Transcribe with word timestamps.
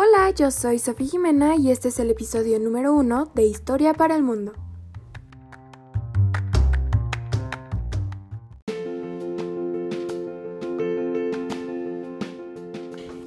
Hola, 0.00 0.30
yo 0.30 0.52
soy 0.52 0.78
Sofía 0.78 1.08
Jimena 1.08 1.56
y 1.56 1.72
este 1.72 1.88
es 1.88 1.98
el 1.98 2.08
episodio 2.08 2.60
número 2.60 2.94
uno 2.94 3.32
de 3.34 3.42
Historia 3.42 3.94
para 3.94 4.14
el 4.14 4.22
Mundo. 4.22 4.52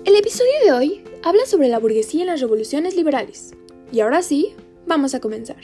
El 0.06 0.16
episodio 0.16 0.54
de 0.64 0.72
hoy 0.72 1.04
habla 1.24 1.46
sobre 1.46 1.68
la 1.68 1.78
burguesía 1.78 2.22
en 2.22 2.28
las 2.28 2.40
revoluciones 2.40 2.96
liberales. 2.96 3.52
Y 3.92 4.00
ahora 4.00 4.22
sí, 4.22 4.56
vamos 4.88 5.14
a 5.14 5.20
comenzar. 5.20 5.60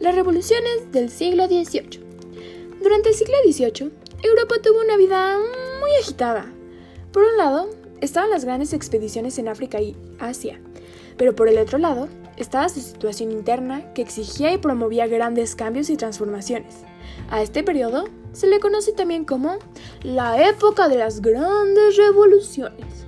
Las 0.00 0.16
revoluciones 0.16 0.90
del 0.90 1.08
siglo 1.08 1.46
XVIII. 1.46 2.00
Durante 2.82 3.10
el 3.10 3.14
siglo 3.14 3.36
XVIII, 3.44 3.92
Europa 4.24 4.56
tuvo 4.60 4.80
una 4.80 4.96
vida 4.96 5.38
muy 5.38 5.92
agitada. 6.02 6.52
Por 7.12 7.22
un 7.22 7.36
lado, 7.36 7.70
estaban 8.00 8.30
las 8.30 8.44
grandes 8.44 8.72
expediciones 8.72 9.38
en 9.38 9.46
África 9.46 9.80
y 9.80 9.96
Asia, 10.18 10.60
pero 11.16 11.34
por 11.34 11.48
el 11.48 11.58
otro 11.58 11.78
lado 11.78 12.08
estaba 12.36 12.68
su 12.68 12.80
situación 12.80 13.32
interna 13.32 13.92
que 13.94 14.02
exigía 14.02 14.52
y 14.52 14.58
promovía 14.58 15.06
grandes 15.06 15.54
cambios 15.54 15.90
y 15.90 15.96
transformaciones. 15.96 16.76
A 17.30 17.42
este 17.42 17.62
periodo 17.62 18.04
se 18.32 18.46
le 18.46 18.60
conoce 18.60 18.92
también 18.92 19.24
como 19.24 19.58
la 20.02 20.48
época 20.48 20.88
de 20.88 20.98
las 20.98 21.22
grandes 21.22 21.96
revoluciones, 21.96 23.06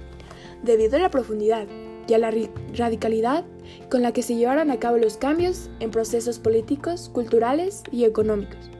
debido 0.63 0.97
a 0.97 1.01
la 1.01 1.11
profundidad 1.11 1.67
y 2.09 2.15
a 2.15 2.19
la 2.19 2.33
radicalidad 2.75 3.45
con 3.91 4.03
la 4.03 4.13
que 4.13 4.23
se 4.23 4.35
llevaron 4.35 4.71
a 4.71 4.79
cabo 4.79 4.97
los 4.97 5.19
cambios 5.19 5.69
en 5.81 5.91
procesos 5.91 6.39
políticos, 6.39 7.11
culturales 7.13 7.83
y 7.93 8.05
económicos. 8.05 8.71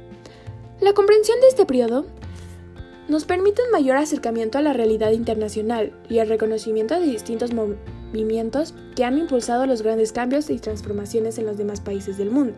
La 0.81 0.95
comprensión 0.95 1.41
de 1.41 1.49
este 1.49 1.67
periodo 1.67 2.07
nos 3.09 3.25
permite 3.25 3.63
un 3.63 3.71
mayor 3.71 3.97
acercamiento 3.97 4.59
a 4.59 4.63
la 4.63 4.75
realidad 4.75 5.13
internacional 5.13 5.93
y 6.09 6.19
el 6.19 6.29
reconocimiento 6.29 7.01
de 7.01 7.07
distintos 7.07 7.53
movimientos 7.53 8.75
que 8.95 9.05
han 9.05 9.19
impulsado 9.19 9.67
los 9.67 9.83
grandes 9.83 10.13
cambios 10.13 10.51
y 10.51 10.59
transformaciones 10.59 11.39
en 11.39 11.47
los 11.47 11.57
demás 11.57 11.81
países 11.81 12.19
del 12.19 12.31
mundo. 12.31 12.55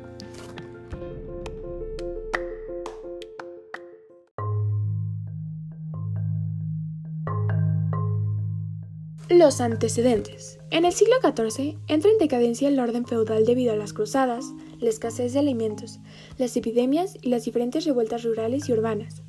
Los 9.29 9.61
antecedentes. 9.61 10.59
En 10.73 10.85
el 10.85 10.93
siglo 10.93 11.15
XIV 11.23 11.79
entra 11.87 12.11
en 12.11 12.19
decadencia 12.19 12.69
el 12.69 12.81
orden 12.81 13.07
feudal 13.07 13.47
debido 13.47 13.73
a 13.73 13.77
las 13.77 13.93
cruzadas, 13.93 14.45
la 14.81 14.89
escasez 14.89 15.33
de 15.33 15.39
alimentos, 15.39 16.01
las 16.37 16.57
epidemias 16.57 17.17
y 17.23 17.31
las 17.31 17.45
diferentes 17.45 17.85
revueltas 17.85 18.25
rurales 18.25 18.69
y 18.69 18.73
urbanas. 18.73 19.23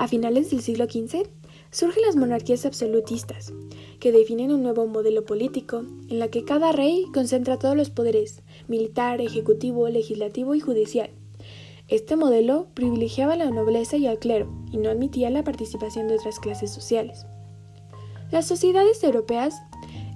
A 0.00 0.08
finales 0.08 0.50
del 0.50 0.62
siglo 0.62 0.86
XV 0.86 1.28
surgen 1.70 2.02
las 2.06 2.16
monarquías 2.16 2.64
absolutistas, 2.64 3.52
que 3.98 4.12
definen 4.12 4.50
un 4.50 4.62
nuevo 4.62 4.86
modelo 4.86 5.26
político 5.26 5.84
en 6.08 6.18
la 6.18 6.28
que 6.28 6.42
cada 6.46 6.72
rey 6.72 7.04
concentra 7.12 7.58
todos 7.58 7.76
los 7.76 7.90
poderes, 7.90 8.42
militar, 8.66 9.20
ejecutivo, 9.20 9.86
legislativo 9.90 10.54
y 10.54 10.60
judicial. 10.60 11.10
Este 11.86 12.16
modelo 12.16 12.68
privilegiaba 12.72 13.34
a 13.34 13.36
la 13.36 13.50
nobleza 13.50 13.98
y 13.98 14.06
al 14.06 14.18
clero 14.18 14.50
y 14.72 14.78
no 14.78 14.88
admitía 14.88 15.28
la 15.28 15.44
participación 15.44 16.08
de 16.08 16.14
otras 16.14 16.40
clases 16.40 16.70
sociales. 16.70 17.26
Las 18.30 18.46
sociedades 18.46 19.04
europeas 19.04 19.54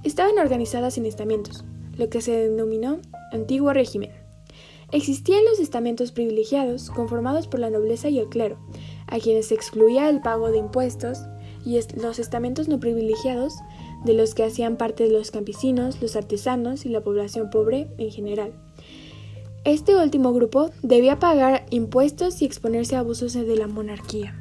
estaban 0.02 0.38
organizadas 0.38 0.96
en 0.96 1.04
estamentos, 1.04 1.62
lo 1.98 2.08
que 2.08 2.22
se 2.22 2.48
denominó 2.48 3.00
antiguo 3.32 3.74
régimen. 3.74 4.12
Existían 4.92 5.44
los 5.44 5.60
estamentos 5.60 6.10
privilegiados 6.12 6.88
conformados 6.88 7.48
por 7.48 7.60
la 7.60 7.68
nobleza 7.68 8.08
y 8.08 8.18
el 8.18 8.28
clero, 8.28 8.58
a 9.14 9.20
quienes 9.20 9.46
se 9.46 9.54
excluía 9.54 10.08
el 10.08 10.20
pago 10.20 10.50
de 10.50 10.58
impuestos, 10.58 11.20
y 11.64 11.78
los 11.96 12.18
estamentos 12.18 12.66
no 12.66 12.80
privilegiados, 12.80 13.54
de 14.04 14.12
los 14.12 14.34
que 14.34 14.42
hacían 14.42 14.76
parte 14.76 15.08
los 15.08 15.30
campesinos, 15.30 16.02
los 16.02 16.16
artesanos 16.16 16.84
y 16.84 16.88
la 16.88 17.00
población 17.00 17.48
pobre 17.48 17.86
en 17.96 18.10
general. 18.10 18.52
Este 19.64 19.94
último 19.94 20.32
grupo 20.32 20.72
debía 20.82 21.20
pagar 21.20 21.64
impuestos 21.70 22.42
y 22.42 22.44
exponerse 22.44 22.96
a 22.96 22.98
abusos 22.98 23.34
de 23.34 23.56
la 23.56 23.68
monarquía. 23.68 24.34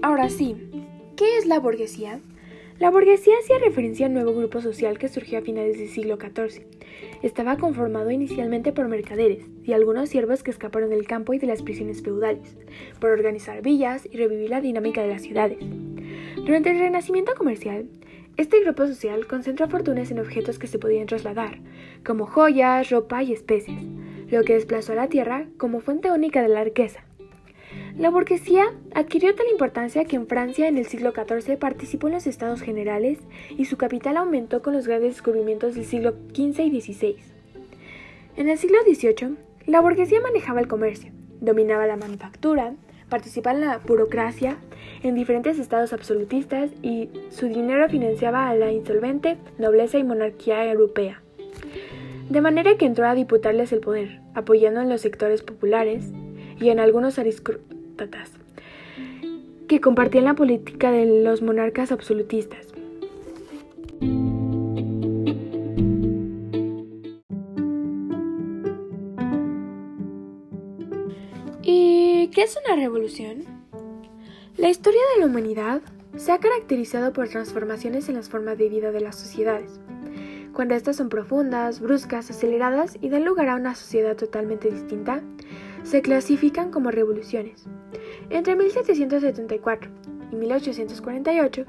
Ahora 0.00 0.30
sí, 0.30 0.54
¿qué 1.16 1.38
es 1.38 1.46
la 1.46 1.58
burguesía? 1.58 2.20
La 2.78 2.90
burguesía 2.90 3.34
hacía 3.40 3.58
referencia 3.58 4.06
al 4.06 4.14
nuevo 4.14 4.32
grupo 4.32 4.60
social 4.60 4.98
que 4.98 5.08
surgió 5.08 5.40
a 5.40 5.42
finales 5.42 5.78
del 5.78 5.88
siglo 5.88 6.16
XIV. 6.16 6.64
Estaba 7.24 7.56
conformado 7.56 8.12
inicialmente 8.12 8.72
por 8.72 8.86
mercaderes 8.86 9.44
y 9.64 9.72
algunos 9.72 10.10
siervos 10.10 10.44
que 10.44 10.52
escaparon 10.52 10.90
del 10.90 11.04
campo 11.04 11.34
y 11.34 11.40
de 11.40 11.48
las 11.48 11.62
prisiones 11.62 12.02
feudales, 12.02 12.56
por 13.00 13.10
organizar 13.10 13.62
villas 13.62 14.08
y 14.08 14.16
revivir 14.16 14.50
la 14.50 14.60
dinámica 14.60 15.02
de 15.02 15.08
las 15.08 15.22
ciudades. 15.22 15.58
Durante 16.36 16.70
el 16.70 16.78
Renacimiento 16.78 17.34
comercial, 17.34 17.88
este 18.36 18.60
grupo 18.62 18.86
social 18.86 19.26
concentró 19.26 19.68
fortunas 19.68 20.12
en 20.12 20.20
objetos 20.20 20.60
que 20.60 20.68
se 20.68 20.78
podían 20.78 21.06
trasladar, 21.06 21.58
como 22.06 22.26
joyas, 22.26 22.90
ropa 22.90 23.24
y 23.24 23.32
especies, 23.32 23.82
lo 24.30 24.44
que 24.44 24.54
desplazó 24.54 24.92
a 24.92 24.96
la 24.96 25.08
tierra 25.08 25.48
como 25.56 25.80
fuente 25.80 26.12
única 26.12 26.42
de 26.42 26.48
la 26.48 26.62
riqueza. 26.62 27.07
La 27.98 28.10
burguesía 28.10 28.66
adquirió 28.94 29.34
tal 29.34 29.48
importancia 29.50 30.04
que 30.04 30.14
en 30.14 30.28
Francia 30.28 30.68
en 30.68 30.78
el 30.78 30.86
siglo 30.86 31.10
XIV 31.10 31.58
participó 31.58 32.06
en 32.06 32.14
los 32.14 32.28
estados 32.28 32.60
generales 32.60 33.18
y 33.56 33.64
su 33.64 33.76
capital 33.76 34.16
aumentó 34.16 34.62
con 34.62 34.74
los 34.74 34.86
grandes 34.86 35.14
descubrimientos 35.14 35.74
del 35.74 35.84
siglo 35.84 36.14
XV 36.32 36.60
y 36.60 36.80
XVI. 36.80 37.16
En 38.36 38.48
el 38.48 38.56
siglo 38.56 38.78
XVIII, 38.86 39.36
la 39.66 39.80
burguesía 39.80 40.20
manejaba 40.20 40.60
el 40.60 40.68
comercio, 40.68 41.10
dominaba 41.40 41.88
la 41.88 41.96
manufactura, 41.96 42.74
participaba 43.08 43.58
en 43.58 43.64
la 43.66 43.78
burocracia 43.78 44.58
en 45.02 45.16
diferentes 45.16 45.58
estados 45.58 45.92
absolutistas 45.92 46.70
y 46.82 47.10
su 47.30 47.48
dinero 47.48 47.88
financiaba 47.88 48.48
a 48.48 48.54
la 48.54 48.70
insolvente 48.70 49.38
nobleza 49.58 49.98
y 49.98 50.04
monarquía 50.04 50.70
europea. 50.70 51.20
De 52.30 52.40
manera 52.42 52.76
que 52.76 52.86
entró 52.86 53.08
a 53.08 53.16
diputarles 53.16 53.72
el 53.72 53.80
poder, 53.80 54.20
apoyando 54.34 54.80
en 54.80 54.88
los 54.88 55.00
sectores 55.00 55.42
populares 55.42 56.12
y 56.60 56.68
en 56.68 56.78
algunos 56.78 57.18
aristócratas 57.98 58.30
que 59.68 59.80
compartían 59.80 60.24
la 60.24 60.34
política 60.34 60.90
de 60.90 61.22
los 61.22 61.42
monarcas 61.42 61.92
absolutistas. 61.92 62.66
¿Y 71.62 72.30
qué 72.32 72.42
es 72.42 72.58
una 72.64 72.76
revolución? 72.76 73.44
La 74.56 74.70
historia 74.70 75.00
de 75.14 75.20
la 75.20 75.26
humanidad 75.26 75.82
se 76.16 76.32
ha 76.32 76.38
caracterizado 76.38 77.12
por 77.12 77.28
transformaciones 77.28 78.08
en 78.08 78.14
las 78.14 78.30
formas 78.30 78.56
de 78.56 78.70
vida 78.70 78.90
de 78.90 79.00
las 79.00 79.16
sociedades. 79.16 79.78
Cuando 80.54 80.74
estas 80.74 80.96
son 80.96 81.10
profundas, 81.10 81.78
bruscas, 81.78 82.30
aceleradas 82.30 82.96
y 83.02 83.10
dan 83.10 83.24
lugar 83.24 83.50
a 83.50 83.56
una 83.56 83.74
sociedad 83.74 84.16
totalmente 84.16 84.70
distinta, 84.70 85.22
se 85.82 86.02
clasifican 86.02 86.70
como 86.70 86.90
revoluciones. 86.90 87.64
Entre 88.30 88.56
1774 88.56 89.90
y 90.32 90.36
1848, 90.36 91.64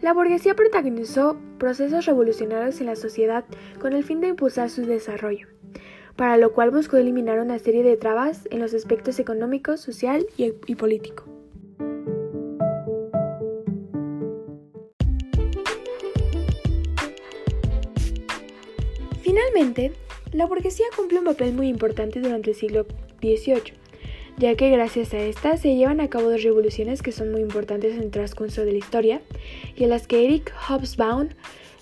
la 0.00 0.12
burguesía 0.12 0.54
protagonizó 0.54 1.36
procesos 1.58 2.06
revolucionarios 2.06 2.80
en 2.80 2.86
la 2.86 2.96
sociedad 2.96 3.44
con 3.80 3.92
el 3.92 4.04
fin 4.04 4.20
de 4.20 4.28
impulsar 4.28 4.70
su 4.70 4.86
desarrollo, 4.86 5.48
para 6.14 6.36
lo 6.36 6.52
cual 6.52 6.70
buscó 6.70 6.96
eliminar 6.96 7.40
una 7.40 7.58
serie 7.58 7.82
de 7.82 7.96
trabas 7.96 8.46
en 8.50 8.60
los 8.60 8.74
aspectos 8.74 9.18
económico, 9.18 9.76
social 9.76 10.26
y, 10.36 10.74
político. 10.76 11.24
Finalmente, 19.22 19.92
la 20.32 20.46
burguesía 20.46 20.86
cumple 20.96 21.18
un 21.18 21.24
papel 21.24 21.52
muy 21.52 21.68
importante 21.68 22.20
durante 22.20 22.50
el 22.50 22.56
siglo 22.56 22.86
XVIII, 23.20 23.74
ya 24.36 24.54
que 24.54 24.70
gracias 24.70 25.14
a 25.14 25.18
esta 25.18 25.56
se 25.56 25.74
llevan 25.74 26.00
a 26.00 26.08
cabo 26.08 26.30
dos 26.30 26.42
revoluciones 26.42 27.02
que 27.02 27.12
son 27.12 27.32
muy 27.32 27.40
importantes 27.40 27.94
en 27.94 28.02
el 28.02 28.10
transcurso 28.10 28.64
de 28.64 28.72
la 28.72 28.78
historia 28.78 29.22
y 29.76 29.84
a 29.84 29.88
las 29.88 30.06
que 30.06 30.24
Eric 30.24 30.52
Hobsbawm 30.68 31.28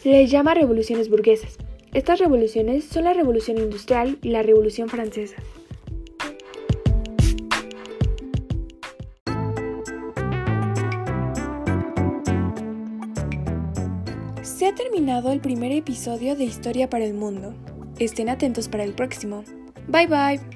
le 0.05 0.27
llama 0.27 0.55
revoluciones 0.55 1.09
burguesas. 1.09 1.59
Estas 1.93 2.19
revoluciones 2.19 2.85
son 2.85 3.05
la 3.05 3.15
Revolución 3.15 3.59
Industrial 3.59 4.19
y 4.23 4.29
la 4.29 4.43
Revolución 4.43 4.89
Francesa. 4.89 5.37
Se 14.43 14.67
ha 14.67 14.75
terminado 14.75 15.33
el 15.33 15.41
primer 15.41 15.73
episodio 15.73 16.37
de 16.37 16.45
Historia 16.45 16.89
para 16.89 17.05
el 17.05 17.15
Mundo. 17.15 17.55
Estén 17.99 18.29
atentos 18.29 18.69
para 18.69 18.85
el 18.85 18.93
próximo. 18.93 19.45
Bye 19.89 20.07
bye. 20.07 20.56